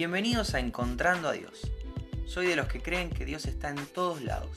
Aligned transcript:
Bienvenidos 0.00 0.54
a 0.54 0.60
Encontrando 0.60 1.28
a 1.28 1.32
Dios. 1.32 1.70
Soy 2.24 2.46
de 2.46 2.56
los 2.56 2.68
que 2.68 2.80
creen 2.80 3.10
que 3.10 3.26
Dios 3.26 3.44
está 3.44 3.68
en 3.68 3.76
todos 3.92 4.22
lados. 4.22 4.56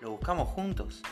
¿Lo 0.00 0.12
buscamos 0.12 0.48
juntos? 0.48 1.02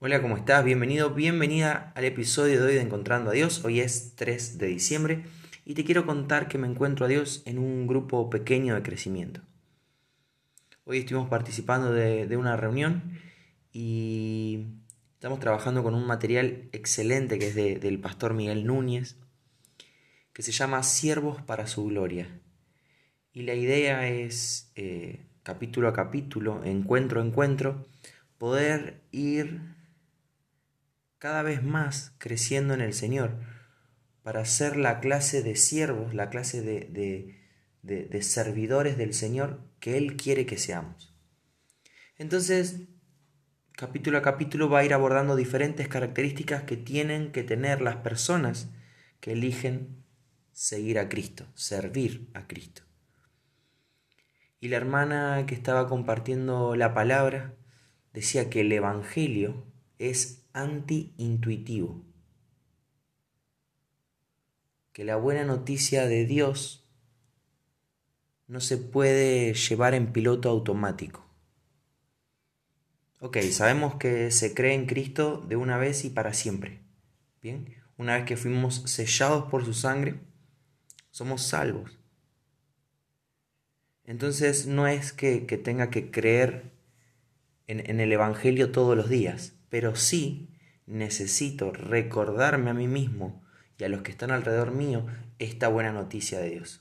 Hola, 0.00 0.20
¿cómo 0.20 0.36
estás? 0.36 0.62
Bienvenido, 0.66 1.14
bienvenida 1.14 1.94
al 1.96 2.04
episodio 2.04 2.60
de 2.60 2.66
hoy 2.66 2.74
de 2.74 2.82
Encontrando 2.82 3.30
a 3.30 3.32
Dios. 3.32 3.64
Hoy 3.64 3.80
es 3.80 4.16
3 4.16 4.58
de 4.58 4.66
diciembre 4.66 5.24
y 5.64 5.72
te 5.72 5.84
quiero 5.86 6.04
contar 6.04 6.46
que 6.46 6.58
me 6.58 6.68
encuentro 6.68 7.06
a 7.06 7.08
Dios 7.08 7.42
en 7.46 7.58
un 7.58 7.86
grupo 7.86 8.28
pequeño 8.28 8.74
de 8.74 8.82
crecimiento. 8.82 9.40
Hoy 10.84 10.98
estuvimos 10.98 11.30
participando 11.30 11.90
de, 11.90 12.36
una 12.36 12.54
reunión 12.58 13.18
y 13.72 14.79
Estamos 15.20 15.40
trabajando 15.40 15.82
con 15.82 15.94
un 15.94 16.06
material 16.06 16.70
excelente 16.72 17.38
que 17.38 17.48
es 17.48 17.54
del 17.54 18.00
pastor 18.00 18.32
Miguel 18.32 18.66
Núñez, 18.66 19.18
que 20.32 20.40
se 20.40 20.50
llama 20.50 20.82
Siervos 20.82 21.42
para 21.42 21.66
su 21.66 21.84
Gloria. 21.84 22.40
Y 23.34 23.42
la 23.42 23.52
idea 23.52 24.08
es, 24.08 24.72
eh, 24.76 25.26
capítulo 25.42 25.88
a 25.88 25.92
capítulo, 25.92 26.64
encuentro 26.64 27.20
a 27.20 27.26
encuentro, 27.26 27.86
poder 28.38 29.02
ir 29.10 29.60
cada 31.18 31.42
vez 31.42 31.62
más 31.62 32.14
creciendo 32.16 32.72
en 32.72 32.80
el 32.80 32.94
Señor 32.94 33.42
para 34.22 34.46
ser 34.46 34.78
la 34.78 35.00
clase 35.00 35.42
de 35.42 35.54
siervos, 35.54 36.14
la 36.14 36.30
clase 36.30 36.62
de, 36.62 37.36
de 37.82 38.22
servidores 38.22 38.96
del 38.96 39.12
Señor 39.12 39.60
que 39.80 39.98
Él 39.98 40.16
quiere 40.16 40.46
que 40.46 40.56
seamos. 40.56 41.14
Entonces, 42.16 42.88
capítulo 43.80 44.18
a 44.18 44.22
capítulo 44.22 44.68
va 44.68 44.80
a 44.80 44.84
ir 44.84 44.92
abordando 44.92 45.36
diferentes 45.36 45.88
características 45.88 46.64
que 46.64 46.76
tienen 46.76 47.32
que 47.32 47.44
tener 47.44 47.80
las 47.80 47.96
personas 47.96 48.68
que 49.20 49.32
eligen 49.32 50.04
seguir 50.52 50.98
a 50.98 51.08
Cristo, 51.08 51.46
servir 51.54 52.28
a 52.34 52.46
Cristo. 52.46 52.82
Y 54.60 54.68
la 54.68 54.76
hermana 54.76 55.46
que 55.46 55.54
estaba 55.54 55.88
compartiendo 55.88 56.76
la 56.76 56.92
palabra 56.92 57.54
decía 58.12 58.50
que 58.50 58.60
el 58.60 58.70
Evangelio 58.70 59.64
es 59.98 60.44
anti-intuitivo, 60.52 62.04
que 64.92 65.06
la 65.06 65.16
buena 65.16 65.44
noticia 65.44 66.06
de 66.06 66.26
Dios 66.26 66.86
no 68.46 68.60
se 68.60 68.76
puede 68.76 69.54
llevar 69.54 69.94
en 69.94 70.12
piloto 70.12 70.50
automático. 70.50 71.29
Ok, 73.22 73.36
sabemos 73.52 73.96
que 73.96 74.30
se 74.30 74.54
cree 74.54 74.72
en 74.72 74.86
Cristo 74.86 75.44
de 75.46 75.56
una 75.56 75.76
vez 75.76 76.06
y 76.06 76.10
para 76.10 76.32
siempre. 76.32 76.80
Bien, 77.42 77.76
una 77.98 78.14
vez 78.14 78.24
que 78.24 78.38
fuimos 78.38 78.76
sellados 78.86 79.50
por 79.50 79.62
su 79.62 79.74
sangre, 79.74 80.14
somos 81.10 81.42
salvos. 81.42 81.98
Entonces 84.04 84.66
no 84.66 84.86
es 84.86 85.12
que, 85.12 85.38
tenga 85.62 85.90
que 85.90 86.10
creer 86.10 86.72
en, 87.66 87.90
en 87.90 88.00
el 88.00 88.10
Evangelio 88.10 88.72
todos 88.72 88.96
los 88.96 89.10
días, 89.10 89.52
pero 89.68 89.96
sí 89.96 90.48
necesito 90.86 91.72
recordarme 91.72 92.70
a 92.70 92.74
mí 92.74 92.88
mismo 92.88 93.44
y 93.76 93.84
a 93.84 93.90
los 93.90 94.00
que 94.00 94.12
están 94.12 94.30
alrededor 94.30 94.70
mío 94.70 95.06
esta 95.38 95.68
buena 95.68 95.92
noticia 95.92 96.40
de 96.40 96.50
Dios, 96.50 96.80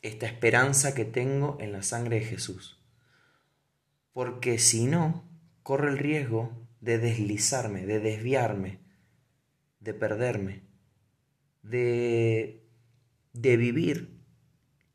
esta 0.00 0.24
esperanza 0.24 0.94
que 0.94 1.04
tengo 1.04 1.58
en 1.60 1.72
la 1.72 1.82
sangre 1.82 2.20
de 2.20 2.24
Jesús. 2.24 2.80
Porque 4.14 4.58
si 4.58 4.86
no, 4.86 5.29
corro 5.70 5.88
el 5.88 5.98
riesgo 5.98 6.50
de 6.80 6.98
deslizarme, 6.98 7.86
de 7.86 8.00
desviarme, 8.00 8.80
de 9.78 9.94
perderme, 9.94 10.64
de, 11.62 12.66
de 13.34 13.56
vivir 13.56 14.18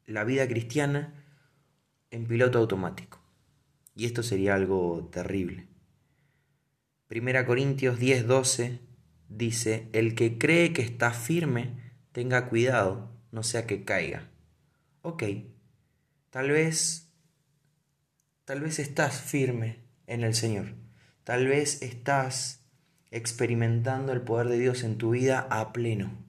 la 0.06 0.26
vida 0.26 0.46
cristiana 0.50 1.23
en 2.12 2.28
piloto 2.28 2.59
automático. 2.59 3.24
Y 3.96 4.03
esto 4.06 4.22
sería 4.22 4.53
algo 4.53 5.08
terrible. 5.13 5.69
Primera 7.07 7.46
Corintios 7.46 7.97
10:12 7.97 8.81
dice, 9.30 9.88
el 9.94 10.13
que 10.13 10.38
cree 10.38 10.74
que 10.74 10.81
está 10.81 11.12
firme, 11.12 11.94
tenga 12.12 12.50
cuidado, 12.50 13.18
no 13.31 13.44
sea 13.44 13.66
que 13.66 13.86
caiga. 13.86 14.30
Ok, 15.03 15.24
tal 16.31 16.52
vez, 16.52 17.13
tal 18.44 18.59
vez 18.59 18.80
estás 18.80 19.22
firme 19.22 19.84
en 20.08 20.24
el 20.24 20.34
Señor. 20.34 20.76
Tal 21.24 21.48
vez 21.48 21.82
estás 21.82 22.66
experimentando 23.12 24.14
el 24.14 24.22
poder 24.22 24.48
de 24.48 24.60
Dios 24.60 24.84
en 24.84 24.98
tu 24.98 25.12
vida 25.12 25.48
a 25.50 25.74
pleno. 25.74 26.24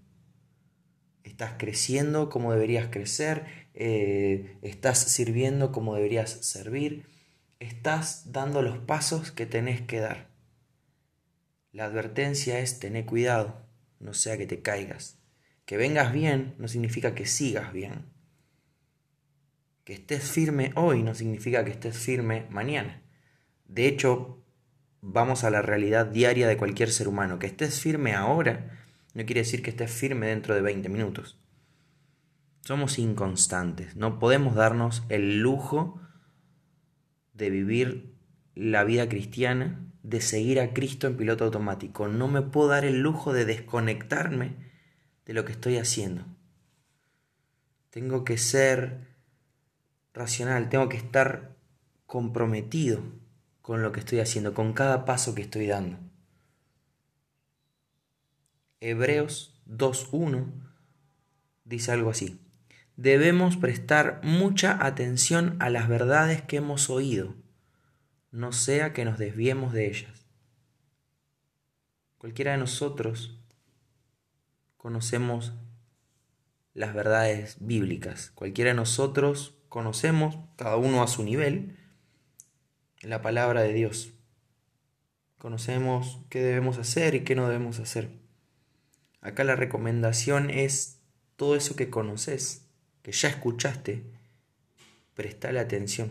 Estás 1.25 1.55
creciendo 1.59 2.31
como 2.31 2.53
deberías 2.53 2.89
crecer, 2.89 3.45
eh, 3.75 4.57
estás 4.63 4.99
sirviendo 4.99 5.73
como 5.73 5.95
deberías 5.95 6.31
servir, 6.31 7.07
estás 7.59 8.33
dando 8.33 8.63
los 8.63 8.79
pasos 8.79 9.33
que 9.33 9.47
tenés 9.47 9.81
que 9.83 10.01
dar. 10.01 10.31
La 11.73 11.85
advertencia 11.85 12.61
es 12.61 12.79
tener 12.79 13.05
cuidado, 13.05 13.67
no 13.99 14.15
sea 14.15 14.39
que 14.39 14.47
te 14.47 14.63
caigas. 14.63 15.19
Que 15.67 15.77
vengas 15.77 16.13
bien 16.13 16.55
no 16.59 16.69
significa 16.69 17.15
que 17.15 17.27
sigas 17.27 17.73
bien. 17.73 18.07
Que 19.85 19.95
estés 19.95 20.31
firme 20.31 20.73
hoy 20.77 21.03
no 21.03 21.15
significa 21.15 21.65
que 21.65 21.73
estés 21.73 21.99
firme 21.99 22.47
mañana. 22.51 23.03
De 23.69 23.87
hecho, 23.87 24.43
vamos 25.01 25.45
a 25.45 25.51
la 25.51 25.63
realidad 25.63 26.07
diaria 26.07 26.49
de 26.49 26.57
cualquier 26.57 26.91
ser 26.91 27.09
humano. 27.09 27.39
Que 27.39 27.47
estés 27.47 27.81
firme 27.81 28.15
ahora 28.15 28.77
no 29.17 29.25
quiere 29.25 29.41
decir 29.41 29.63
que 29.63 29.71
estés 29.71 29.91
firme 29.91 30.27
dentro 30.27 30.55
de 30.55 30.61
20 30.61 30.91
minutos. 30.91 31.39
Somos 32.61 32.99
inconstantes, 32.99 33.97
no 33.97 34.19
podemos 34.19 34.55
darnos 34.55 35.05
el 35.09 35.39
lujo 35.39 36.03
de 37.33 37.49
vivir 37.49 38.15
la 38.55 38.85
vida 38.85 39.09
cristiana, 39.09 39.81
de 40.03 40.21
seguir 40.21 40.61
a 40.61 40.75
Cristo 40.75 41.07
en 41.07 41.17
piloto 41.17 41.45
automático. 41.45 42.09
No 42.09 42.29
me 42.29 42.43
puedo 42.43 42.69
dar 42.69 42.85
el 42.85 43.01
lujo 43.01 43.33
de 43.33 43.47
desconectarme 43.47 44.57
de 45.25 45.33
lo 45.33 45.47
que 45.47 45.53
estoy 45.53 45.79
haciendo. 45.79 46.27
Tengo 47.89 48.23
que 48.23 48.37
ser 48.37 49.07
racional, 50.13 50.69
tengo 50.69 50.91
que 50.91 50.99
estar 50.99 51.57
comprometido 52.05 53.01
con 53.67 53.83
lo 53.83 53.91
que 53.91 53.99
estoy 53.99 54.21
haciendo, 54.21 54.55
con 54.55 54.75
cada 54.75 55.05
paso 55.05 55.35
que 55.35 55.43
estoy 55.43 55.67
dando. 55.67 55.99
Hebreos 58.79 59.61
2.1 59.69 60.53
dice 61.65 61.91
algo 61.91 62.11
así. 62.11 62.41
Debemos 62.95 63.57
prestar 63.57 64.21
mucha 64.23 64.87
atención 64.87 65.57
a 65.59 65.69
las 65.69 65.89
verdades 65.89 66.43
que 66.43 66.59
hemos 66.59 66.91
oído, 66.91 67.35
no 68.31 68.53
sea 68.53 68.93
que 68.93 69.05
nos 69.05 69.19
desviemos 69.19 69.73
de 69.73 69.89
ellas. 69.89 70.29
Cualquiera 72.19 72.53
de 72.53 72.59
nosotros 72.59 73.41
conocemos 74.77 75.55
las 76.73 76.95
verdades 76.95 77.57
bíblicas. 77.59 78.31
Cualquiera 78.37 78.71
de 78.71 78.77
nosotros 78.77 79.59
conocemos, 79.69 80.39
cada 80.55 80.77
uno 80.77 81.03
a 81.03 81.09
su 81.09 81.25
nivel, 81.25 81.77
la 83.03 83.23
palabra 83.23 83.63
de 83.63 83.73
Dios. 83.73 84.13
Conocemos 85.39 86.21
qué 86.31 86.41
debemos 86.41 86.79
hacer 86.79 87.15
y 87.15 87.25
qué 87.25 87.35
no 87.35 87.49
debemos 87.49 87.79
hacer. 87.79 88.11
Acá 89.21 89.45
la 89.45 89.57
recomendación 89.57 90.51
es 90.51 91.01
todo 91.37 91.57
eso 91.57 91.77
que 91.77 91.91
conoces, 91.91 92.67
que 93.03 93.13
ya 93.13 93.29
escuchaste, 93.29 94.05
prestale 95.15 95.61
atención. 95.61 96.11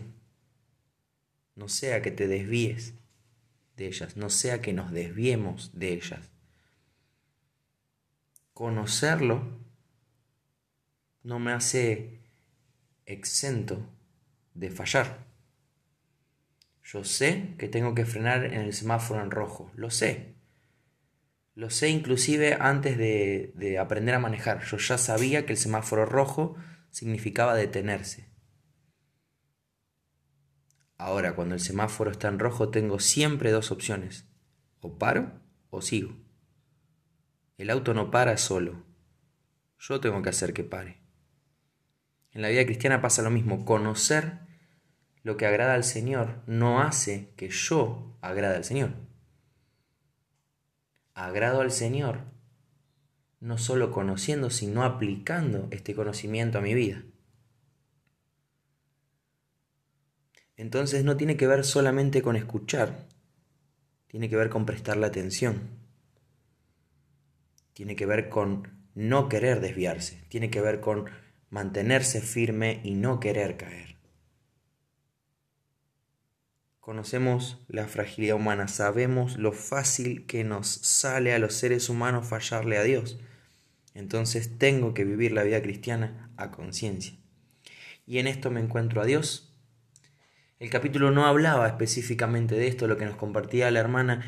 No 1.54 1.68
sea 1.68 2.02
que 2.02 2.10
te 2.10 2.28
desvíes 2.28 2.94
de 3.76 3.86
ellas, 3.86 4.16
no 4.16 4.30
sea 4.30 4.60
que 4.60 4.72
nos 4.72 4.92
desviemos 4.92 5.70
de 5.74 5.92
ellas. 5.92 6.30
Conocerlo 8.54 9.42
no 11.22 11.38
me 11.38 11.52
hace 11.52 12.20
exento 13.04 13.84
de 14.54 14.70
fallar. 14.70 15.26
Yo 16.86 17.02
sé 17.02 17.56
que 17.58 17.66
tengo 17.66 17.96
que 17.96 18.06
frenar 18.06 18.44
en 18.44 18.60
el 18.60 18.72
semáforo 18.72 19.20
en 19.20 19.32
rojo, 19.32 19.72
lo 19.74 19.90
sé. 19.90 20.36
Lo 21.56 21.68
sé 21.68 21.88
inclusive 21.88 22.56
antes 22.60 22.96
de, 22.96 23.78
aprender 23.80 24.14
a 24.14 24.20
manejar. 24.20 24.62
Yo 24.62 24.76
ya 24.76 24.96
sabía 24.96 25.46
que 25.46 25.52
el 25.52 25.58
semáforo 25.58 26.06
rojo 26.06 26.54
significaba 26.90 27.56
detenerse. 27.56 28.30
Ahora, 30.96 31.34
cuando 31.34 31.56
el 31.56 31.60
semáforo 31.60 32.12
está 32.12 32.28
en 32.28 32.38
rojo, 32.38 32.68
tengo 32.68 33.00
siempre 33.00 33.50
dos 33.50 33.72
opciones. 33.72 34.28
O 34.80 34.96
paro 34.96 35.40
o 35.70 35.82
sigo. 35.82 36.16
El 37.58 37.70
auto 37.70 37.94
no 37.94 38.12
para 38.12 38.36
solo. 38.36 38.84
Yo 39.80 39.98
tengo 39.98 40.22
que 40.22 40.28
hacer 40.28 40.52
que 40.52 40.62
pare. 40.62 41.00
En 42.30 42.42
la 42.42 42.48
vida 42.48 42.64
cristiana 42.64 43.02
pasa 43.02 43.22
lo 43.22 43.30
mismo. 43.30 43.64
Conocer 43.64 44.45
lo 45.26 45.36
que 45.36 45.44
agrada 45.44 45.74
al 45.74 45.82
Señor 45.82 46.40
no 46.46 46.80
hace 46.80 47.32
que 47.34 47.48
yo 47.48 48.16
agrade 48.20 48.54
al 48.54 48.62
Señor. 48.62 48.90
Agrado 51.14 51.62
al 51.62 51.72
Señor 51.72 52.20
no 53.40 53.58
solo 53.58 53.90
conociendo, 53.90 54.50
sino 54.50 54.84
aplicando 54.84 55.66
este 55.72 55.96
conocimiento 55.96 56.58
a 56.58 56.60
mi 56.60 56.74
vida. 56.74 57.02
Entonces 60.56 61.02
no 61.02 61.16
tiene 61.16 61.36
que 61.36 61.48
ver 61.48 61.64
solamente 61.64 62.22
con 62.22 62.36
escuchar, 62.36 63.08
tiene 64.06 64.28
que 64.28 64.36
ver 64.36 64.48
con 64.48 64.64
prestarle 64.64 65.06
atención, 65.06 65.70
tiene 67.72 67.96
que 67.96 68.06
ver 68.06 68.28
con 68.28 68.86
no 68.94 69.28
querer 69.28 69.60
desviarse, 69.60 70.22
tiene 70.28 70.50
que 70.50 70.60
ver 70.60 70.80
con 70.80 71.06
mantenerse 71.50 72.20
firme 72.20 72.80
y 72.84 72.94
no 72.94 73.18
querer 73.18 73.56
caer. 73.56 73.95
Conocemos 76.86 77.58
la 77.66 77.88
fragilidad 77.88 78.36
humana, 78.36 78.68
sabemos 78.68 79.38
lo 79.38 79.50
fácil 79.50 80.24
que 80.24 80.44
nos 80.44 80.68
sale 80.68 81.34
a 81.34 81.40
los 81.40 81.54
seres 81.54 81.88
humanos 81.88 82.28
fallarle 82.28 82.78
a 82.78 82.84
Dios. 82.84 83.18
Entonces 83.92 84.56
tengo 84.56 84.94
que 84.94 85.04
vivir 85.04 85.32
la 85.32 85.42
vida 85.42 85.60
cristiana 85.60 86.30
a 86.36 86.52
conciencia. 86.52 87.14
Y 88.06 88.18
en 88.18 88.28
esto 88.28 88.52
me 88.52 88.60
encuentro 88.60 89.02
a 89.02 89.04
Dios. 89.04 89.52
El 90.60 90.70
capítulo 90.70 91.10
no 91.10 91.26
hablaba 91.26 91.66
específicamente 91.66 92.54
de 92.54 92.68
esto, 92.68 92.86
lo 92.86 92.96
que 92.96 93.06
nos 93.06 93.16
compartía 93.16 93.68
la 93.72 93.80
hermana 93.80 94.24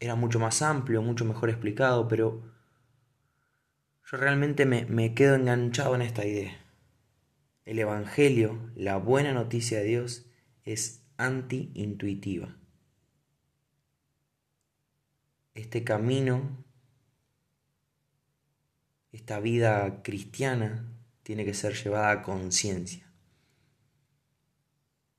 era 0.00 0.16
mucho 0.16 0.40
más 0.40 0.62
amplio, 0.62 1.00
mucho 1.00 1.24
mejor 1.24 1.48
explicado, 1.48 2.08
pero 2.08 2.42
yo 4.10 4.16
realmente 4.16 4.66
me, 4.66 4.84
me 4.86 5.14
quedo 5.14 5.36
enganchado 5.36 5.94
en 5.94 6.02
esta 6.02 6.26
idea. 6.26 6.58
El 7.64 7.78
Evangelio, 7.78 8.58
la 8.74 8.96
buena 8.96 9.32
noticia 9.32 9.78
de 9.78 9.84
Dios, 9.84 10.26
es 10.64 11.03
anti-intuitiva. 11.16 12.56
Este 15.54 15.84
camino, 15.84 16.64
esta 19.12 19.40
vida 19.40 20.02
cristiana, 20.02 20.90
tiene 21.22 21.44
que 21.44 21.54
ser 21.54 21.74
llevada 21.74 22.10
a 22.10 22.22
conciencia, 22.22 23.10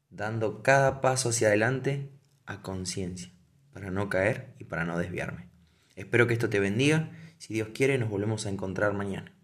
dando 0.09 0.61
cada 0.61 1.01
paso 1.01 1.29
hacia 1.29 1.47
adelante 1.47 2.11
a 2.45 2.61
conciencia, 2.61 3.31
para 3.71 3.91
no 3.91 4.09
caer 4.09 4.55
y 4.59 4.65
para 4.65 4.85
no 4.85 4.97
desviarme. 4.97 5.49
Espero 5.95 6.27
que 6.27 6.33
esto 6.33 6.49
te 6.49 6.59
bendiga. 6.59 7.11
Si 7.37 7.53
Dios 7.53 7.69
quiere, 7.73 7.97
nos 7.97 8.09
volvemos 8.09 8.45
a 8.45 8.49
encontrar 8.49 8.93
mañana. 8.93 9.34